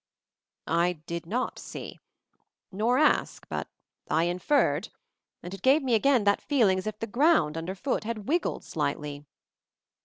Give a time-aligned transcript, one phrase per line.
[0.65, 1.99] I did not see,
[2.71, 3.67] nor ask, but
[4.09, 4.89] I inferred,
[5.43, 9.25] and it gave me again that feeling as if the ground underfoot had wiggled slightly.